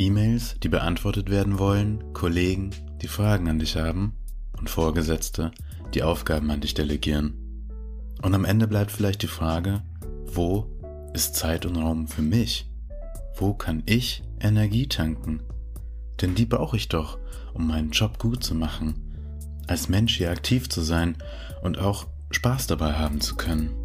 [0.00, 2.70] E-Mails, die beantwortet werden wollen, Kollegen,
[3.02, 4.14] die Fragen an dich haben
[4.58, 5.50] und Vorgesetzte,
[5.92, 7.34] die Aufgaben an dich delegieren.
[8.22, 9.82] Und am Ende bleibt vielleicht die Frage,
[10.24, 10.66] wo
[11.12, 12.66] ist Zeit und Raum für mich?
[13.36, 15.42] Wo kann ich Energie tanken?
[16.22, 17.18] Denn die brauche ich doch,
[17.52, 18.94] um meinen Job gut zu machen,
[19.66, 21.18] als Mensch hier aktiv zu sein
[21.62, 23.79] und auch Spaß dabei haben zu können.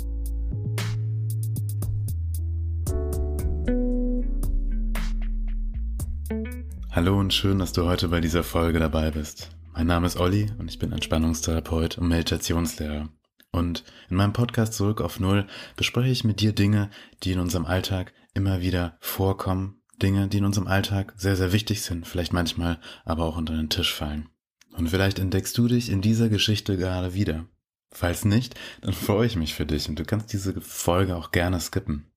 [6.96, 9.50] Hallo und schön, dass du heute bei dieser Folge dabei bist.
[9.74, 13.10] Mein Name ist Olli und ich bin Entspannungstherapeut und Meditationslehrer.
[13.52, 15.46] Und in meinem Podcast Zurück auf Null
[15.76, 16.90] bespreche ich mit dir Dinge,
[17.22, 21.82] die in unserem Alltag immer wieder vorkommen, Dinge, die in unserem Alltag sehr, sehr wichtig
[21.82, 24.30] sind, vielleicht manchmal aber auch unter den Tisch fallen.
[24.72, 27.46] Und vielleicht entdeckst du dich in dieser Geschichte gerade wieder.
[27.92, 31.60] Falls nicht, dann freue ich mich für dich und du kannst diese Folge auch gerne
[31.60, 32.10] skippen.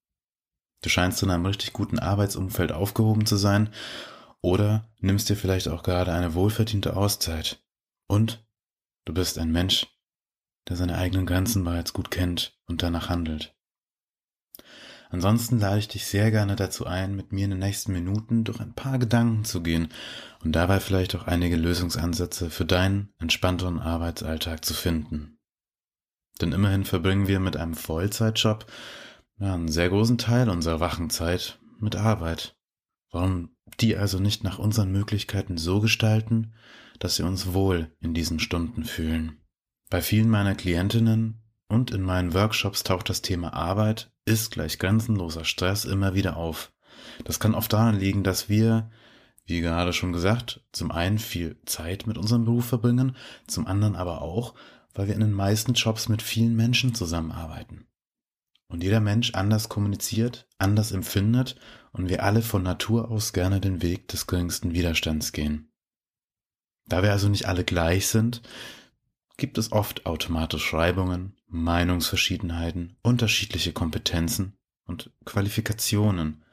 [0.82, 3.71] Du scheinst in einem richtig guten Arbeitsumfeld aufgehoben zu sein
[4.40, 7.62] oder nimmst dir vielleicht auch gerade eine wohlverdiente Auszeit.
[8.06, 8.46] Und
[9.04, 9.86] du bist ein Mensch,
[10.68, 13.54] der seine eigenen Grenzen bereits gut kennt und danach handelt.
[15.10, 18.60] Ansonsten lade ich dich sehr gerne dazu ein, mit mir in den nächsten Minuten durch
[18.60, 19.88] ein paar Gedanken zu gehen
[20.44, 25.38] und dabei vielleicht auch einige Lösungsansätze für deinen entspannteren Arbeitsalltag zu finden.
[26.40, 28.66] Denn immerhin verbringen wir mit einem Vollzeitjob
[29.38, 32.57] ja, einen sehr großen Teil unserer Wachenzeit mit Arbeit.
[33.10, 36.54] Warum die also nicht nach unseren Möglichkeiten so gestalten,
[36.98, 39.40] dass wir uns wohl in diesen Stunden fühlen?
[39.90, 45.45] Bei vielen meiner Klientinnen und in meinen Workshops taucht das Thema Arbeit ist gleich grenzenloser
[45.45, 46.73] Stress immer wieder auf.
[47.24, 48.90] Das kann oft daran liegen, dass wir,
[49.46, 54.20] wie gerade schon gesagt, zum einen viel Zeit mit unserem Beruf verbringen, zum anderen aber
[54.20, 54.54] auch,
[54.95, 57.88] weil wir in den meisten Jobs mit vielen Menschen zusammenarbeiten
[58.68, 61.56] und jeder Mensch anders kommuniziert, anders empfindet
[61.99, 65.69] und wir alle von Natur aus gerne den Weg des geringsten Widerstands gehen.
[66.87, 68.41] Da wir also nicht alle gleich sind,
[69.37, 74.56] gibt es oft automatisch Reibungen, Meinungsverschiedenheiten, unterschiedliche Kompetenzen
[74.87, 76.45] und Qualifikationen.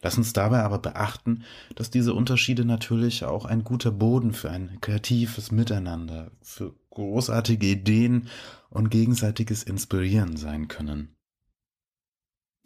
[0.00, 1.42] Lass uns dabei aber beachten,
[1.74, 8.28] dass diese Unterschiede natürlich auch ein guter Boden für ein kreatives Miteinander, für großartige Ideen
[8.70, 11.16] und gegenseitiges Inspirieren sein können.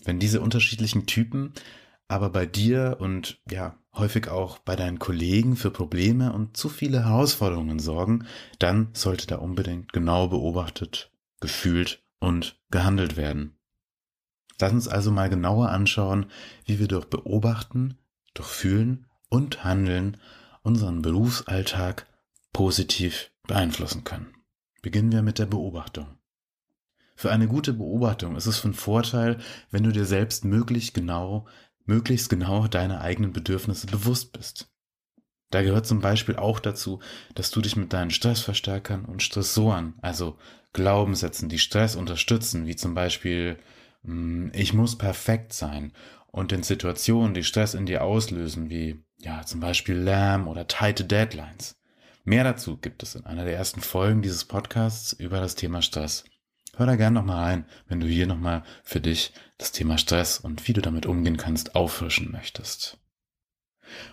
[0.05, 1.55] Wenn diese unterschiedlichen Typen
[2.13, 7.07] aber bei dir und ja, häufig auch bei deinen Kollegen für Probleme und zu viele
[7.07, 8.27] Herausforderungen sorgen,
[8.59, 13.57] dann sollte da unbedingt genau beobachtet, gefühlt und gehandelt werden.
[14.61, 16.27] Lass uns also mal genauer anschauen,
[16.67, 17.99] wie wir durch Beobachten,
[18.35, 20.19] durch Fühlen und Handeln
[20.63, 22.07] unseren Berufsalltag
[22.53, 24.35] positiv beeinflussen können.
[24.83, 26.07] Beginnen wir mit der Beobachtung.
[27.17, 29.39] Für eine gute Beobachtung ist es von Vorteil,
[29.71, 31.47] wenn du dir selbst möglichst genau,
[31.85, 34.69] möglichst genau deine eigenen Bedürfnisse bewusst bist.
[35.51, 37.01] Da gehört zum Beispiel auch dazu,
[37.35, 40.39] dass du dich mit deinen Stressverstärkern und Stressoren, also
[40.73, 43.59] Glaubenssätzen, die Stress unterstützen, wie zum Beispiel
[44.05, 45.93] hm, ich muss perfekt sein
[46.31, 51.05] und in Situationen, die Stress in dir auslösen, wie ja zum Beispiel Lärm oder tighte
[51.05, 51.79] Deadlines.
[52.25, 56.25] Mehr dazu gibt es in einer der ersten Folgen dieses Podcasts über das Thema Stress.
[56.77, 60.67] Hör da gerne nochmal rein, wenn du hier nochmal für dich das Thema Stress und
[60.67, 62.99] wie du damit umgehen kannst auffrischen möchtest.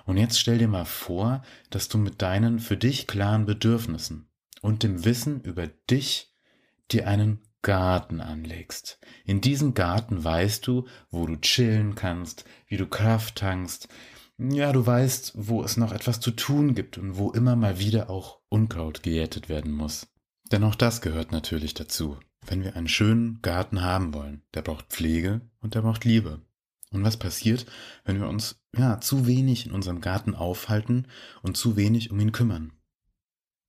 [0.06, 4.30] Und jetzt stell dir mal vor, dass du mit deinen für dich klaren Bedürfnissen
[4.62, 6.36] und dem Wissen über dich
[6.92, 9.00] dir einen Garten anlegst.
[9.26, 13.88] In diesem Garten weißt du, wo du chillen kannst, wie du Kraft tankst.
[14.38, 18.10] Ja, du weißt, wo es noch etwas zu tun gibt und wo immer mal wieder
[18.10, 20.08] auch Unkraut gejätet werden muss.
[20.52, 22.18] Denn auch das gehört natürlich dazu.
[22.50, 26.42] Wenn wir einen schönen Garten haben wollen, der braucht Pflege und der braucht Liebe.
[26.90, 27.68] Und was passiert,
[28.06, 31.06] wenn wir uns ja zu wenig in unserem Garten aufhalten
[31.44, 32.74] und zu wenig um ihn kümmern?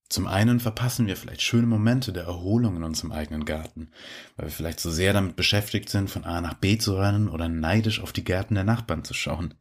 [0.09, 3.91] Zum einen verpassen wir vielleicht schöne Momente der Erholung in unserem eigenen Garten,
[4.37, 7.51] weil wir vielleicht so sehr damit beschäftigt sind, von A nach B zu rennen oder
[7.51, 9.53] neidisch auf die Gärten der Nachbarn zu schauen.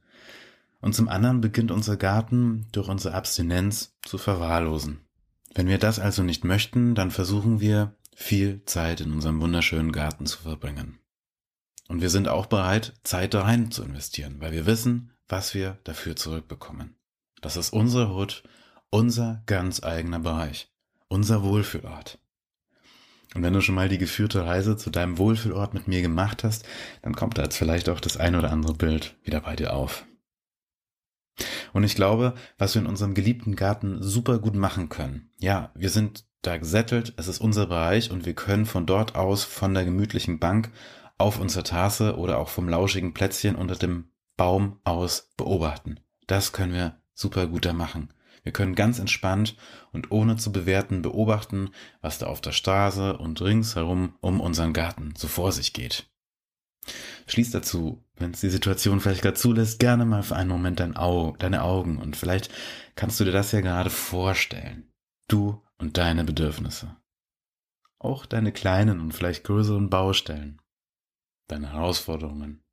[0.80, 5.02] Und zum anderen beginnt unser Garten durch unsere Abstinenz zu verwahrlosen.
[5.54, 10.26] Wenn wir das also nicht möchten, dann versuchen wir viel Zeit in unserem wunderschönen Garten
[10.26, 11.00] zu verbringen.
[11.88, 15.80] Und wir sind auch bereit, Zeit da rein zu investieren, weil wir wissen, was wir
[15.86, 16.98] dafür zurückbekommen.
[17.42, 18.44] Das ist unsere Hut,
[18.90, 20.70] unser ganz eigener Bereich,
[21.08, 22.20] unser Wohlfühlort.
[23.36, 26.66] Und wenn du schon mal die geführte Reise zu deinem Wohlfühlort mit mir gemacht hast,
[27.02, 30.06] dann kommt da jetzt vielleicht auch das ein oder andere Bild wieder bei dir auf.
[31.72, 35.32] Und ich glaube, was wir in unserem geliebten Garten super gut machen können.
[35.40, 39.44] Ja, wir sind da gesettelt, es ist unser Bereich und wir können von dort aus,
[39.44, 40.72] von der gemütlichen Bank
[41.18, 46.00] auf unserer Tasse oder auch vom lauschigen Plätzchen unter dem Baum aus beobachten.
[46.28, 48.14] das können wir super gut da machen.
[48.44, 49.58] Wir können ganz entspannt
[49.92, 51.72] und ohne zu bewerten beobachten,
[52.02, 56.10] was da auf der Straße und ringsherum um unseren Garten so vor sich geht.
[57.28, 60.96] Schließ dazu, wenn es die Situation vielleicht gerade zulässt, gerne mal für einen Moment dein
[60.96, 62.50] Au deine Augen und vielleicht
[62.96, 64.92] kannst du dir das ja gerade vorstellen.
[65.28, 66.96] Du und deine Bedürfnisse.
[67.98, 70.62] Auch deine kleinen und vielleicht größeren Baustellen.
[71.48, 72.64] Deine Herausforderungen.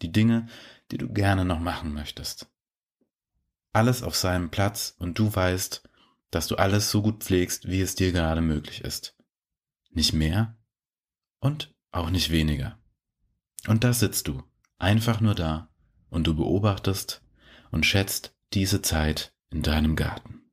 [0.00, 0.46] Die Dinge,
[0.90, 2.48] die du gerne noch machen möchtest
[3.74, 5.82] alles auf seinem Platz und du weißt,
[6.30, 9.16] dass du alles so gut pflegst, wie es dir gerade möglich ist.
[9.90, 10.56] Nicht mehr
[11.40, 12.78] und auch nicht weniger.
[13.66, 14.42] Und da sitzt du,
[14.78, 15.68] einfach nur da,
[16.08, 17.22] und du beobachtest
[17.70, 20.43] und schätzt diese Zeit in deinem Garten.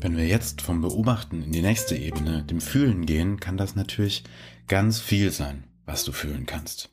[0.00, 4.24] Wenn wir jetzt vom Beobachten in die nächste Ebene, dem Fühlen gehen, kann das natürlich
[4.66, 6.90] ganz viel sein was du fühlen kannst.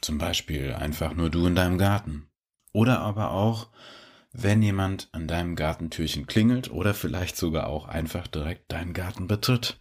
[0.00, 2.28] Zum Beispiel einfach nur du in deinem Garten.
[2.72, 3.68] Oder aber auch,
[4.32, 9.78] wenn jemand an deinem Gartentürchen klingelt oder vielleicht sogar auch einfach direkt deinen Garten betritt.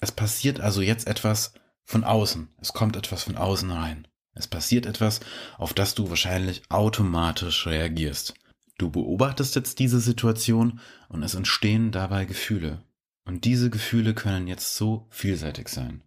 [0.00, 1.54] Es passiert also jetzt etwas
[1.84, 2.54] von außen.
[2.60, 4.06] Es kommt etwas von außen rein.
[4.34, 5.20] Es passiert etwas,
[5.58, 8.34] auf das du wahrscheinlich automatisch reagierst.
[8.80, 10.80] Du beobachtest jetzt diese Situation
[11.10, 12.82] und es entstehen dabei Gefühle.
[13.26, 16.02] Und diese Gefühle können jetzt so vielseitig sein.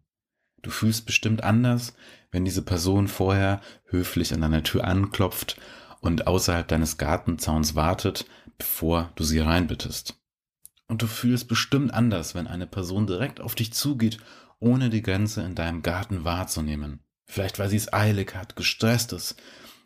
[0.63, 1.93] Du fühlst bestimmt anders,
[2.31, 5.61] wenn diese Person vorher höflich an deiner Tür anklopft
[6.01, 8.25] und außerhalb deines Gartenzauns wartet,
[8.57, 10.19] bevor du sie reinbittest.
[10.87, 14.17] Und du fühlst bestimmt anders, wenn eine Person direkt auf dich zugeht,
[14.57, 17.01] ohne die Grenze in deinem Garten wahrzunehmen.
[17.27, 19.35] Vielleicht weil sie es eilig hat, gestresst ist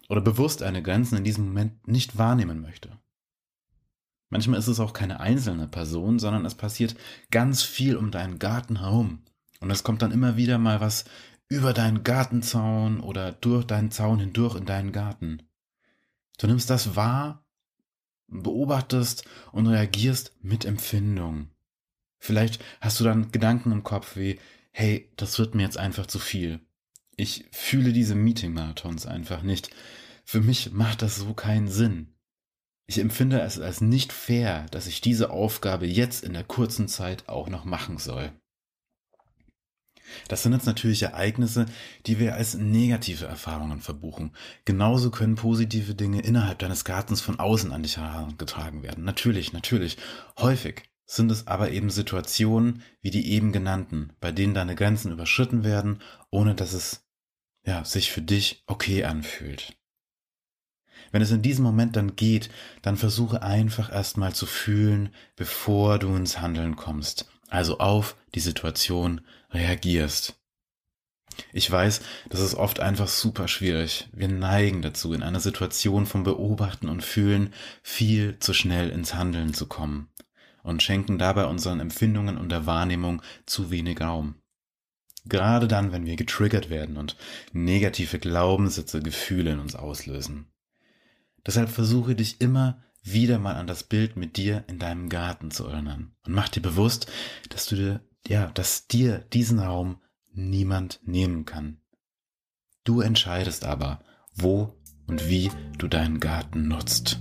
[0.07, 2.97] oder bewusst eine Grenze in diesem Moment nicht wahrnehmen möchte.
[4.29, 6.95] Manchmal ist es auch keine einzelne Person, sondern es passiert
[7.31, 9.23] ganz viel um deinen Garten herum.
[9.59, 11.05] Und es kommt dann immer wieder mal was
[11.49, 15.43] über deinen Gartenzaun oder durch deinen Zaun hindurch in deinen Garten.
[16.37, 17.45] Du nimmst das wahr,
[18.27, 21.49] beobachtest und reagierst mit Empfindung.
[22.19, 24.39] Vielleicht hast du dann Gedanken im Kopf wie,
[24.71, 26.59] hey, das wird mir jetzt einfach zu viel.
[27.19, 29.71] Ich fühle diese Meeting-Marathons einfach nicht.
[30.23, 32.13] Für mich macht das so keinen Sinn.
[32.85, 37.27] Ich empfinde es als nicht fair, dass ich diese Aufgabe jetzt in der kurzen Zeit
[37.27, 38.31] auch noch machen soll.
[40.27, 41.65] Das sind jetzt natürlich Ereignisse,
[42.05, 44.31] die wir als negative Erfahrungen verbuchen.
[44.63, 49.03] Genauso können positive Dinge innerhalb deines Gartens von außen an dich herangetragen werden.
[49.03, 49.97] Natürlich, natürlich.
[50.37, 55.63] Häufig sind es aber eben Situationen wie die eben genannten, bei denen deine Grenzen überschritten
[55.63, 57.06] werden, ohne dass es
[57.67, 59.77] ja, sich für dich okay anfühlt.
[61.11, 62.49] Wenn es in diesem Moment dann geht,
[62.81, 69.21] dann versuche einfach erstmal zu fühlen, bevor du ins Handeln kommst also auf die Situation
[69.51, 70.35] reagierst.
[71.53, 74.07] Ich weiß, das ist oft einfach super schwierig.
[74.11, 77.53] Wir neigen dazu, in einer Situation vom Beobachten und Fühlen
[77.83, 80.09] viel zu schnell ins Handeln zu kommen
[80.63, 84.35] und schenken dabei unseren Empfindungen und der Wahrnehmung zu wenig Raum.
[85.29, 87.15] Gerade dann, wenn wir getriggert werden und
[87.53, 90.47] negative Glaubenssätze, Gefühle in uns auslösen.
[91.45, 95.65] Deshalb versuche dich immer wieder mal an das Bild mit dir in deinem Garten zu
[95.65, 97.07] erinnern und mach dir bewusst,
[97.49, 100.01] dass du dir, ja, dass dir diesen Raum
[100.33, 101.77] niemand nehmen kann.
[102.83, 104.03] Du entscheidest aber,
[104.33, 107.19] wo und wie du deinen Garten nutzt.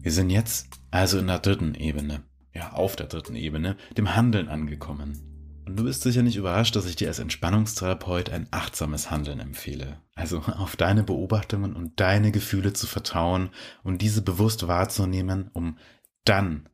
[0.00, 4.48] Wir sind jetzt also in der dritten Ebene, ja, auf der dritten Ebene, dem Handeln
[4.48, 5.32] angekommen.
[5.64, 10.00] Und du bist sicher nicht überrascht, dass ich dir als Entspannungstherapeut ein achtsames Handeln empfehle.
[10.14, 13.50] Also auf deine Beobachtungen und deine Gefühle zu vertrauen
[13.82, 15.78] und diese bewusst wahrzunehmen, um
[16.24, 16.68] dann,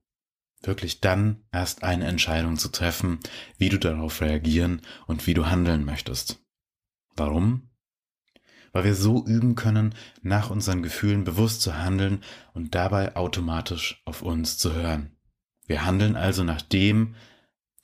[0.63, 3.21] wirklich dann erst eine Entscheidung zu treffen,
[3.59, 6.43] wie du darauf reagieren und wie du handeln möchtest.
[7.15, 7.71] Warum?
[8.73, 14.23] Weil wir so üben können, nach unseren Gefühlen bewusst zu handeln und dabei automatisch auf
[14.23, 15.18] uns zu hören.
[15.69, 17.15] Wir handeln also nach dem,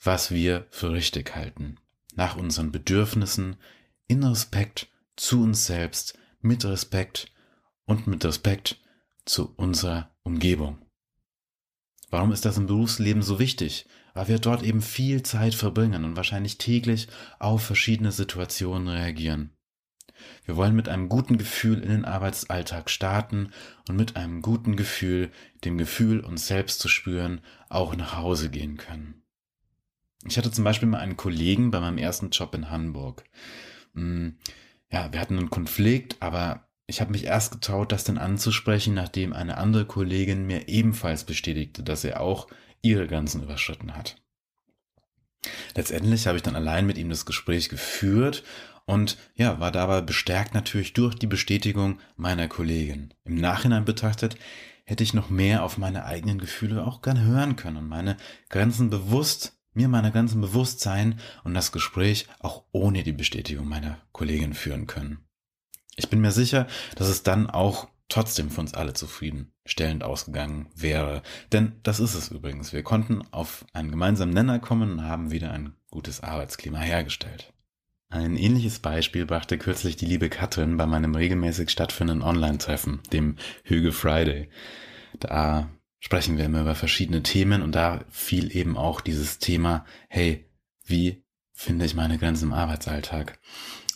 [0.03, 1.77] was wir für richtig halten,
[2.15, 3.57] nach unseren Bedürfnissen,
[4.09, 7.33] in Respekt zu uns selbst, mit Respekt
[7.85, 8.81] und mit Respekt
[9.25, 10.79] zu unserer Umgebung.
[12.11, 13.87] Warum ist das im Berufsleben so wichtig?
[14.15, 19.51] Weil wir dort eben viel Zeit verbringen und wahrscheinlich täglich auf verschiedene Situationen reagieren.
[20.45, 23.51] Wir wollen mit einem guten Gefühl in den Arbeitsalltag starten
[23.89, 25.31] und mit einem guten Gefühl,
[25.65, 29.23] dem Gefühl, uns selbst zu spüren, auch nach Hause gehen können.
[30.27, 33.25] Ich hatte zum Beispiel mal einen Kollegen bei meinem ersten Job in Hamburg.
[33.93, 34.31] Mm,
[34.91, 39.33] ja, wir hatten einen Konflikt, aber ich habe mich erst getraut, das dann anzusprechen, nachdem
[39.33, 42.47] eine andere Kollegin mir ebenfalls bestätigte, dass er auch
[42.83, 44.24] ihre Grenzen überschritten hat.
[45.75, 48.45] Letztendlich habe ich dann allein mit ihm das Gespräch geführt
[48.87, 53.15] und ja, war dabei bestärkt natürlich durch die Bestätigung meiner Kollegin.
[53.25, 54.37] Im Nachhinein betrachtet
[54.85, 58.17] hätte ich noch mehr auf meine eigenen Gefühle auch gern hören können und meine
[58.51, 63.99] Grenzen bewusst, mir meine Grenzen bewusst sein und das Gespräch auch ohne die Bestätigung meiner
[64.13, 65.25] Kollegin führen können.
[65.97, 71.23] Ich bin mir sicher, dass es dann auch trotzdem für uns alle zufriedenstellend ausgegangen wäre.
[71.53, 72.73] Denn das ist es übrigens.
[72.73, 77.53] Wir konnten auf einen gemeinsamen Nenner kommen und haben wieder ein gutes Arbeitsklima hergestellt.
[78.11, 83.91] Ein ähnliches Beispiel brachte kürzlich die liebe Katrin bei meinem regelmäßig stattfindenden Online-Treffen, dem Hüge
[83.91, 84.49] Friday.
[85.19, 90.49] Da sprechen wir immer über verschiedene Themen und da fiel eben auch dieses Thema, hey,
[90.85, 93.41] wie finde ich meine Grenzen im Arbeitsalltag?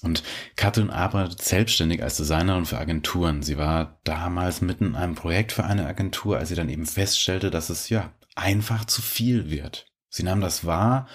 [0.02, 0.22] Und
[0.56, 3.42] Katrin arbeitet selbstständig als Designerin für Agenturen.
[3.42, 7.50] Sie war damals mitten in einem Projekt für eine Agentur, als sie dann eben feststellte,
[7.50, 9.86] dass es ja einfach zu viel wird.
[10.08, 11.08] Sie nahm das wahr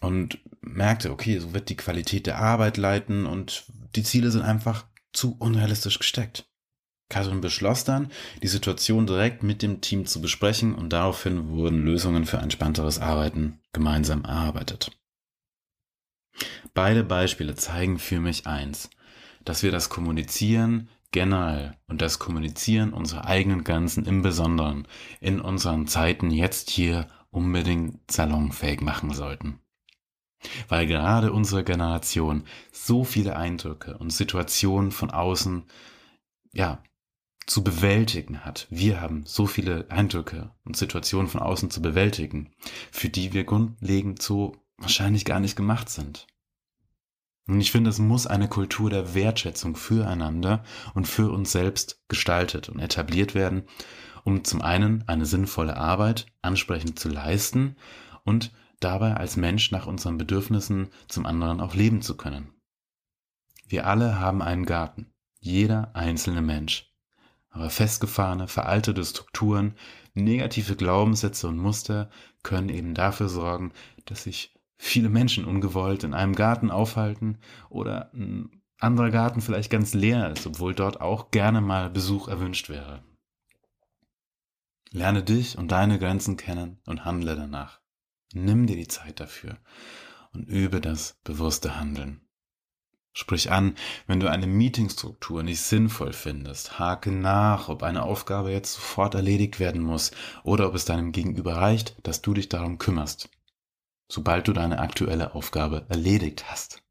[0.00, 4.86] und merkte, okay, so wird die Qualität der Arbeit leiten und die Ziele sind einfach
[5.12, 6.46] zu unrealistisch gesteckt.
[7.08, 8.10] Katrin beschloss dann,
[8.42, 13.60] die Situation direkt mit dem Team zu besprechen und daraufhin wurden Lösungen für entspannteres Arbeiten
[13.72, 14.97] gemeinsam erarbeitet.
[16.74, 18.90] Beide Beispiele zeigen für mich eins,
[19.44, 24.86] dass wir das Kommunizieren generell und das Kommunizieren unserer eigenen Grenzen im Besonderen
[25.20, 29.60] in unseren Zeiten jetzt hier unbedingt salonfähig machen sollten.
[30.68, 35.64] Weil gerade unsere Generation so viele Eindrücke und Situationen von außen,
[36.52, 36.82] ja,
[37.46, 38.66] zu bewältigen hat.
[38.70, 42.52] Wir haben so viele Eindrücke und Situationen von außen zu bewältigen,
[42.92, 46.26] für die wir grundlegend so wahrscheinlich gar nicht gemacht sind.
[47.46, 50.62] Und ich finde, es muss eine Kultur der Wertschätzung füreinander
[50.94, 53.64] und für uns selbst gestaltet und etabliert werden,
[54.24, 57.76] um zum einen eine sinnvolle Arbeit ansprechend zu leisten
[58.24, 62.52] und dabei als Mensch nach unseren Bedürfnissen zum anderen auch leben zu können.
[63.66, 66.92] Wir alle haben einen Garten, jeder einzelne Mensch.
[67.50, 69.74] Aber festgefahrene, veraltete Strukturen,
[70.12, 72.10] negative Glaubenssätze und Muster
[72.42, 73.72] können eben dafür sorgen,
[74.04, 79.92] dass sich viele Menschen ungewollt in einem Garten aufhalten oder ein anderer Garten vielleicht ganz
[79.92, 83.02] leer ist, obwohl dort auch gerne mal Besuch erwünscht wäre.
[84.90, 87.80] Lerne dich und deine Grenzen kennen und handle danach.
[88.32, 89.58] Nimm dir die Zeit dafür
[90.32, 92.22] und übe das bewusste Handeln.
[93.12, 93.74] Sprich an,
[94.06, 96.78] wenn du eine Meetingstruktur nicht sinnvoll findest.
[96.78, 100.12] Hake nach, ob eine Aufgabe jetzt sofort erledigt werden muss
[100.44, 103.28] oder ob es deinem Gegenüber reicht, dass du dich darum kümmerst.
[104.08, 106.82] Sobald du deine aktuelle Aufgabe erledigt hast.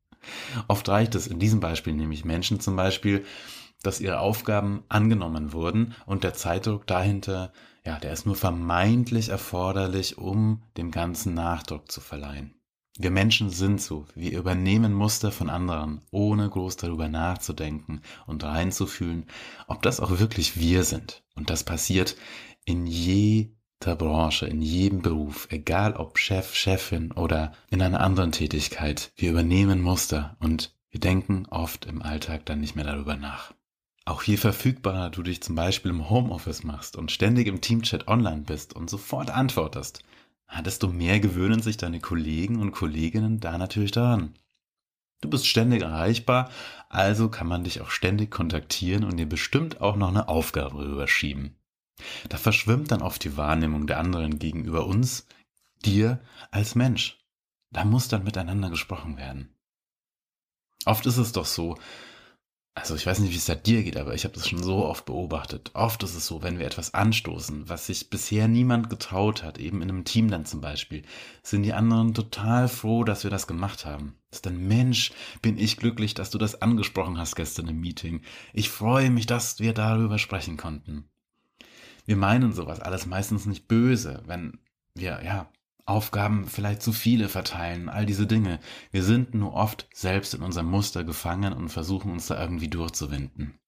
[0.68, 3.26] Oft reicht es in diesem Beispiel nämlich Menschen zum Beispiel,
[3.84, 7.52] dass ihre Aufgaben angenommen wurden und der Zeitdruck dahinter
[7.88, 12.54] ja, der ist nur vermeintlich erforderlich, um dem Ganzen Nachdruck zu verleihen.
[12.98, 19.28] Wir Menschen sind so, wir übernehmen Muster von anderen, ohne groß darüber nachzudenken und reinzufühlen,
[19.68, 21.24] ob das auch wirklich wir sind.
[21.36, 22.18] Und das passiert
[22.66, 22.86] in
[23.88, 29.14] jeder Branche, in jedem Beruf, egal ob Chef, Chefin oder in einer anderen Tätigkeit.
[29.16, 33.54] Wir übernehmen Muster und wir denken oft im Alltag dann nicht mehr darüber nach.
[34.04, 38.42] Auch je verfügbarer du dich zum Beispiel im Homeoffice machst und ständig im Teamchat online
[38.42, 40.04] bist und sofort antwortest,
[40.66, 44.34] desto mehr gewöhnen sich deine Kollegen und Kolleginnen da natürlich daran.
[45.22, 46.50] Du bist ständig erreichbar,
[46.90, 51.56] also kann man dich auch ständig kontaktieren und dir bestimmt auch noch eine Aufgabe rüberschieben.
[52.30, 55.28] Da verschwimmt dann oft die Wahrnehmung der anderen gegenüber uns,
[55.86, 57.20] dir als Mensch.
[57.72, 59.54] Da muss dann miteinander gesprochen werden.
[60.86, 61.78] Oft ist es doch so,
[62.78, 64.86] also ich weiß nicht, wie es da dir geht, aber ich habe das schon so
[64.86, 65.72] oft beobachtet.
[65.74, 69.82] Oft ist es so, wenn wir etwas anstoßen, was sich bisher niemand getraut hat, eben
[69.82, 71.02] in einem Team dann zum Beispiel,
[71.42, 74.16] sind die anderen total froh, dass wir das gemacht haben.
[74.32, 75.12] Ist dann, Mensch,
[75.42, 78.22] bin ich glücklich, dass du das angesprochen hast gestern im Meeting.
[78.54, 81.10] Ich freue mich, dass wir darüber sprechen konnten.
[82.08, 84.60] Wir meinen sowas alles meistens nicht böse, wenn
[84.96, 85.52] wir, ja,
[85.86, 88.60] Aufgaben vielleicht zu viele verteilen, all diese Dinge.
[88.92, 93.60] Wir sind nur oft selbst in unserem Muster gefangen und versuchen uns da irgendwie durchzuwinden.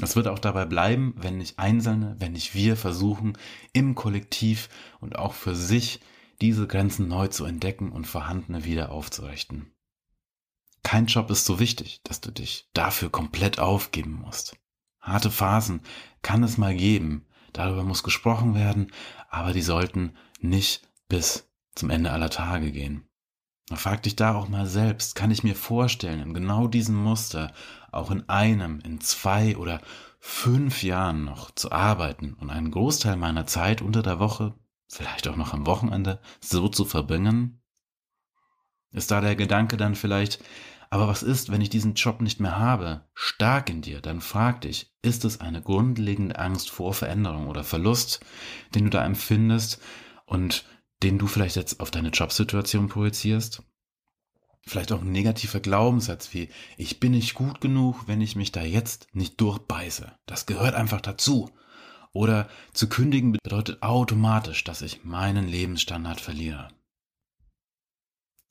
[0.00, 3.36] Es wird auch dabei bleiben, wenn nicht Einzelne, wenn nicht wir versuchen,
[3.72, 4.68] im Kollektiv
[5.00, 6.00] und auch für sich
[6.40, 9.72] diese Grenzen neu zu entdecken und vorhandene wieder aufzurichten.
[10.82, 14.56] Kein Job ist so wichtig, dass du dich dafür komplett aufgeben musst.
[15.00, 15.80] Harte Phasen
[16.22, 18.92] kann es mal geben, darüber muss gesprochen werden,
[19.28, 23.06] aber die sollten nicht bis zum Ende aller Tage gehen.
[23.72, 27.52] Frag dich da auch mal selbst, kann ich mir vorstellen, in genau diesem Muster
[27.92, 29.80] auch in einem, in zwei oder
[30.18, 34.54] fünf Jahren noch zu arbeiten und einen Großteil meiner Zeit unter der Woche,
[34.88, 37.62] vielleicht auch noch am Wochenende, so zu verbringen?
[38.92, 40.42] Ist da der Gedanke dann vielleicht,
[40.90, 43.06] aber was ist, wenn ich diesen Job nicht mehr habe?
[43.14, 48.20] Stark in dir, dann frag dich, ist es eine grundlegende Angst vor Veränderung oder Verlust,
[48.74, 49.80] den du da empfindest
[50.26, 50.64] und
[51.04, 53.62] den du vielleicht jetzt auf deine Jobsituation projizierst?
[54.66, 58.62] Vielleicht auch ein negativer Glaubenssatz wie, ich bin nicht gut genug, wenn ich mich da
[58.62, 60.12] jetzt nicht durchbeiße.
[60.26, 61.50] Das gehört einfach dazu.
[62.12, 66.68] Oder zu kündigen bedeutet automatisch, dass ich meinen Lebensstandard verliere.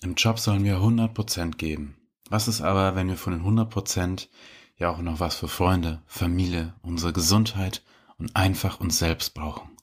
[0.01, 1.99] Im Job sollen wir 100% geben.
[2.29, 4.27] Was ist aber, wenn wir von den 100%
[4.77, 7.83] ja auch noch was für Freunde, Familie, unsere Gesundheit
[8.17, 9.75] und einfach uns selbst brauchen?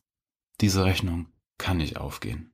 [0.61, 1.27] Diese Rechnung
[1.59, 2.53] kann nicht aufgehen.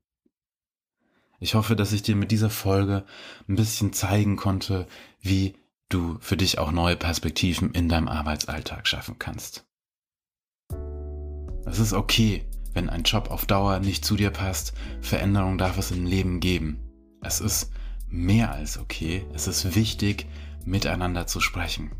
[1.40, 3.04] Ich hoffe, dass ich dir mit dieser Folge
[3.49, 4.87] ein bisschen zeigen konnte,
[5.20, 5.56] wie
[5.90, 9.66] du für dich auch neue Perspektiven in deinem Arbeitsalltag schaffen kannst.
[11.66, 14.72] Es ist okay, wenn ein Job auf Dauer nicht zu dir passt.
[15.02, 16.80] Veränderung darf es im Leben geben.
[17.20, 17.70] Es ist
[18.12, 19.26] mehr als okay.
[19.35, 20.26] Es ist wichtig,
[20.64, 21.90] miteinander zu sprechen.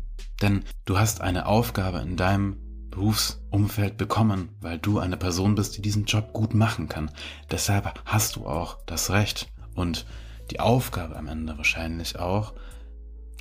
[0.41, 2.57] Denn du hast eine Aufgabe in deinem
[2.91, 7.09] Berufsumfeld bekommen, weil du eine Person bist, die diesen Job gut machen kann.
[7.49, 10.05] Deshalb hast du auch das Recht und
[10.51, 12.53] die Aufgabe am Ende wahrscheinlich auch,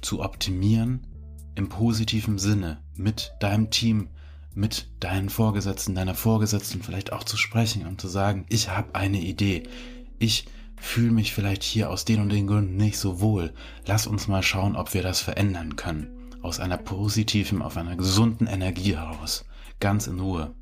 [0.00, 1.06] zu optimieren
[1.54, 4.08] im positiven Sinne mit deinem Team,
[4.54, 9.20] mit deinen Vorgesetzten, deiner Vorgesetzten vielleicht auch zu sprechen und zu sagen, ich habe eine
[9.20, 9.64] Idee.
[10.18, 10.46] Ich
[10.82, 13.54] fühle mich vielleicht hier aus den und den Gründen nicht so wohl.
[13.86, 16.08] Lass uns mal schauen, ob wir das verändern können.
[16.42, 19.44] Aus einer positiven, auf einer gesunden Energie heraus.
[19.78, 20.52] Ganz in Ruhe.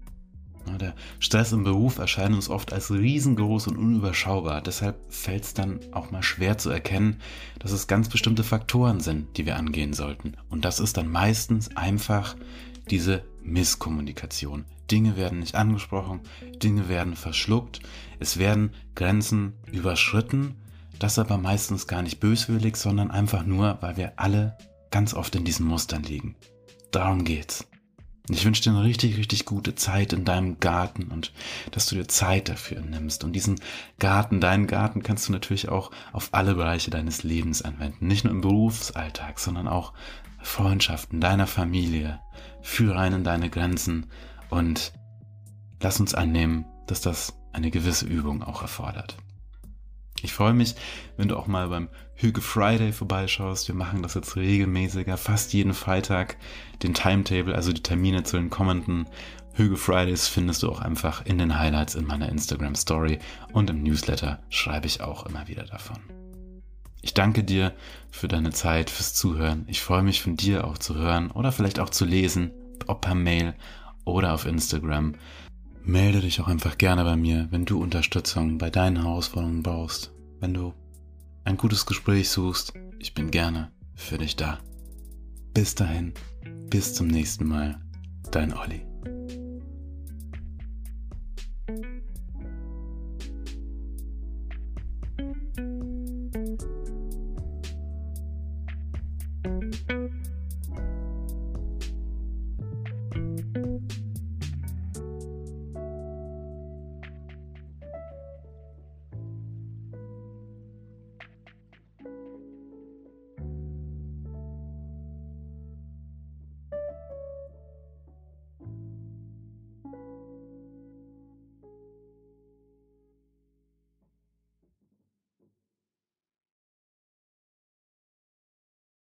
[0.78, 4.60] Der Stress im Beruf erscheint uns oft als riesengroß und unüberschaubar.
[4.60, 7.16] Deshalb fällt es dann auch mal schwer zu erkennen,
[7.58, 10.34] dass es ganz bestimmte Faktoren sind, die wir angehen sollten.
[10.50, 12.36] Und das ist dann meistens einfach
[12.90, 14.66] diese Misskommunikation.
[14.90, 16.20] Dinge werden nicht angesprochen,
[16.62, 17.80] Dinge werden verschluckt,
[18.18, 20.56] es werden Grenzen überschritten,
[20.98, 24.56] das aber meistens gar nicht böswillig, sondern einfach nur, weil wir alle
[24.90, 26.36] ganz oft in diesen Mustern liegen.
[26.90, 27.66] Darum geht's.
[28.28, 31.32] Ich wünsche dir eine richtig, richtig gute Zeit in deinem Garten und
[31.72, 33.24] dass du dir Zeit dafür nimmst.
[33.24, 33.60] Und diesen
[33.98, 38.06] Garten, deinen Garten kannst du natürlich auch auf alle Bereiche deines Lebens anwenden.
[38.06, 39.94] Nicht nur im Berufsalltag, sondern auch
[40.42, 42.20] Freundschaften, deiner Familie.
[42.62, 44.06] Führe rein in deine Grenzen
[44.50, 44.92] und
[45.80, 49.16] lass uns annehmen, dass das eine gewisse Übung auch erfordert.
[50.22, 50.74] Ich freue mich,
[51.16, 53.68] wenn du auch mal beim Hüge Friday vorbeischaust.
[53.68, 56.36] Wir machen das jetzt regelmäßiger, fast jeden Freitag.
[56.82, 59.06] Den Timetable, also die Termine zu den kommenden
[59.54, 63.18] Hüge Fridays findest du auch einfach in den Highlights in meiner Instagram Story
[63.52, 65.98] und im Newsletter schreibe ich auch immer wieder davon.
[67.02, 67.72] Ich danke dir
[68.10, 69.64] für deine Zeit, fürs Zuhören.
[69.68, 72.52] Ich freue mich von dir auch zu hören oder vielleicht auch zu lesen,
[72.86, 73.54] ob per Mail
[74.12, 75.14] oder auf Instagram.
[75.82, 80.12] Melde dich auch einfach gerne bei mir, wenn du Unterstützung bei deinen Herausforderungen brauchst.
[80.40, 80.74] Wenn du
[81.44, 84.58] ein gutes Gespräch suchst, ich bin gerne für dich da.
[85.54, 86.12] Bis dahin,
[86.70, 87.80] bis zum nächsten Mal,
[88.30, 88.89] dein Olli.